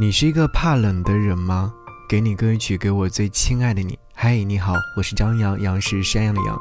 [0.00, 1.70] 你是一个怕冷的人吗？
[2.08, 3.98] 给你歌曲，给我最亲爱的你。
[4.14, 6.58] 嗨，你好，我是张扬，杨是山羊的羊。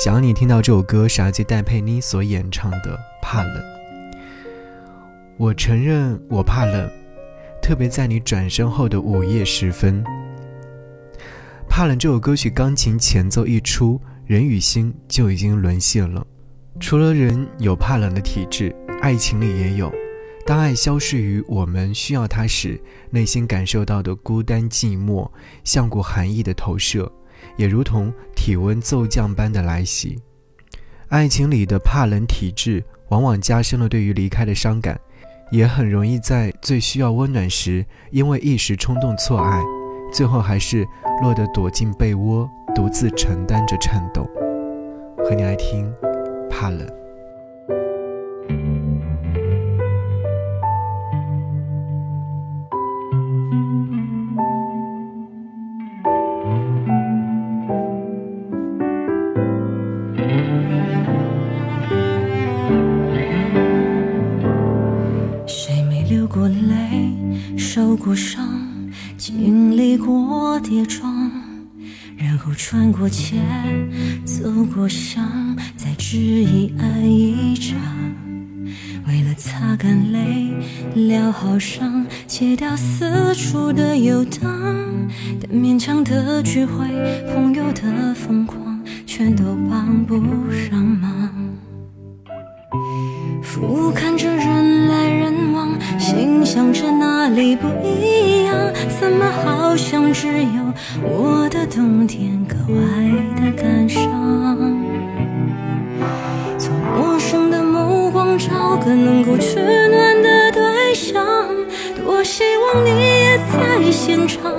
[0.00, 2.78] 想要你听到这首歌，是阿杰戴佩妮所演唱的
[3.22, 3.54] 《怕冷》。
[5.36, 6.90] 我承认我怕冷，
[7.62, 10.02] 特别在你转身后的午夜时分。
[11.68, 16.26] 《怕冷》这首歌曲钢琴前奏一出，人与心就已经沦陷了。
[16.80, 19.92] 除了人有怕冷的体质，爱情里也有。
[20.46, 25.30] 当爱消逝于我们需要它时，内心感受到的孤单寂寞，
[25.62, 27.10] 像股寒意的投射，
[27.56, 30.18] 也如同体温骤降般的来袭。
[31.08, 34.98] 爱情里的怕冷体质，往往加深了对于离开的伤感，
[35.52, 39.62] 也很容易在最需要温暖时，因为一时冲动错爱，
[40.12, 40.86] 最后还是
[41.22, 44.28] 落得躲进被窝，独自承担着颤抖。
[45.18, 45.92] 和你来听，
[46.50, 46.99] 怕冷。
[68.00, 68.48] 过伤，
[69.18, 71.30] 经历过跌撞，
[72.16, 73.36] 然后穿过街，
[74.24, 77.78] 走过巷，再执意爱一场。
[79.06, 80.50] 为了擦干泪，
[80.94, 84.50] 疗好伤，戒掉四处的游荡，
[85.38, 86.86] 但勉强的聚会，
[87.34, 90.16] 朋友的疯狂，全都帮不
[90.50, 91.30] 上忙。
[93.42, 94.39] 俯瞰着，
[96.52, 98.56] 想着哪里不一样？
[98.98, 102.80] 怎么好像只有我的冬天格外
[103.36, 104.02] 的感伤？
[106.58, 111.24] 从陌生的目光找个能够取暖的对象，
[112.04, 114.52] 多希望你也在现场，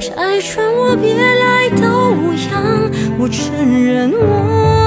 [0.00, 2.90] 拆穿我别来都无恙。
[3.18, 4.85] 我承认我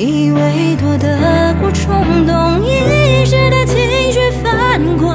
[0.00, 3.76] 以为躲得过冲动一时的情
[4.10, 5.14] 绪翻滚，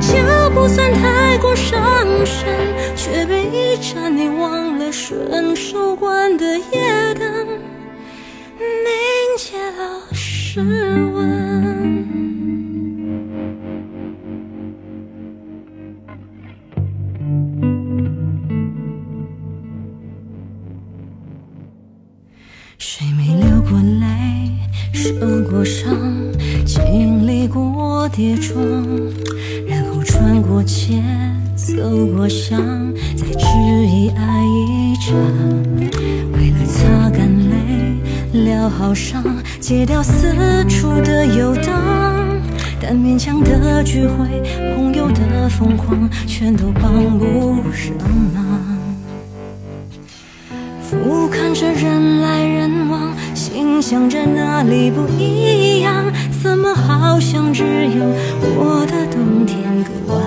[0.00, 2.46] 就不算太过伤神，
[2.94, 7.48] 却被一盏你忘了顺手关的夜灯
[8.58, 8.78] 凝
[9.36, 10.60] 结了时
[11.12, 11.59] 温。
[25.00, 25.14] 受
[25.50, 25.96] 过伤，
[26.66, 28.62] 经历过跌撞，
[29.66, 31.02] 然后穿过街，
[31.56, 31.72] 走
[32.14, 32.60] 过巷，
[33.16, 33.46] 再执
[33.86, 35.16] 意爱一场。
[36.34, 39.24] 为了擦干泪，疗好伤，
[39.58, 40.34] 戒掉四
[40.68, 41.80] 处的游荡，
[42.78, 44.26] 但勉强的聚会，
[44.74, 47.94] 朋友的疯狂，全都帮不上
[48.34, 48.60] 忙。
[50.82, 52.69] 俯瞰着人来人，
[53.52, 56.04] 心想着哪里不一样？
[56.42, 58.04] 怎么好像只有
[58.56, 60.20] 我的冬天格外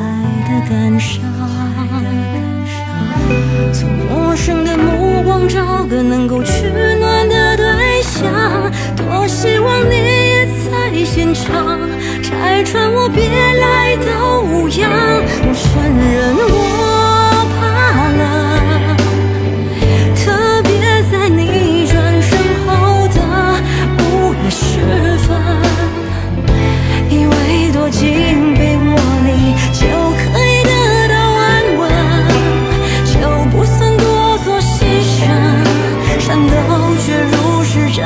[36.97, 38.01] 却如实招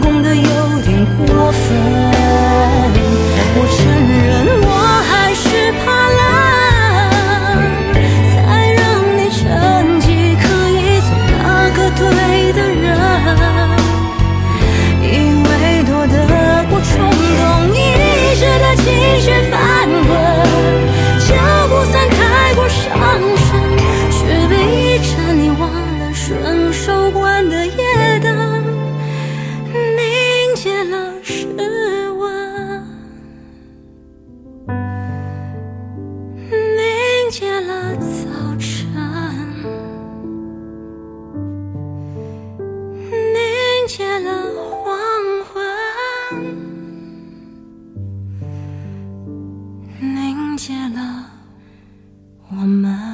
[0.00, 0.42] 供的有
[0.82, 1.60] 点过分。
[3.52, 3.78] 我承
[4.24, 4.28] 认
[4.62, 4.68] 我
[5.08, 5.44] 还是
[5.84, 5.84] 怕
[6.18, 6.20] 冷，
[8.30, 8.34] 才
[8.74, 8.80] 让
[9.16, 9.38] 你趁
[10.00, 10.06] 机
[10.36, 11.38] 可以做那
[11.76, 12.00] 个对
[12.52, 12.86] 的人。
[15.02, 15.08] 因
[15.42, 15.48] 为
[15.84, 16.14] 多得
[16.70, 17.40] 过冲动，
[17.74, 17.76] 一
[18.36, 18.86] 时的情
[19.20, 19.59] 绪反。
[50.60, 51.24] 凝结了
[52.50, 53.09] 我们。